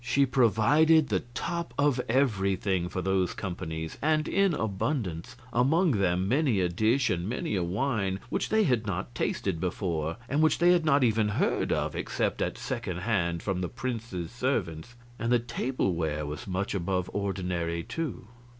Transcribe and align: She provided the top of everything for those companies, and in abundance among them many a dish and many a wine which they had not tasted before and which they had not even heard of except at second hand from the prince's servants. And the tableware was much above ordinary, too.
She 0.03 0.25
provided 0.25 1.09
the 1.09 1.19
top 1.35 1.75
of 1.77 2.01
everything 2.09 2.89
for 2.89 3.03
those 3.03 3.35
companies, 3.35 3.99
and 4.01 4.27
in 4.27 4.55
abundance 4.55 5.35
among 5.53 5.91
them 5.91 6.27
many 6.27 6.59
a 6.59 6.69
dish 6.69 7.11
and 7.11 7.29
many 7.29 7.55
a 7.55 7.61
wine 7.63 8.19
which 8.29 8.49
they 8.49 8.63
had 8.63 8.87
not 8.87 9.13
tasted 9.13 9.59
before 9.61 10.17
and 10.27 10.41
which 10.41 10.57
they 10.57 10.71
had 10.71 10.85
not 10.85 11.03
even 11.03 11.27
heard 11.29 11.71
of 11.71 11.95
except 11.95 12.41
at 12.41 12.57
second 12.57 13.01
hand 13.01 13.43
from 13.43 13.61
the 13.61 13.69
prince's 13.69 14.31
servants. 14.31 14.95
And 15.19 15.31
the 15.31 15.37
tableware 15.37 16.25
was 16.25 16.47
much 16.47 16.73
above 16.73 17.07
ordinary, 17.13 17.83
too. 17.83 18.25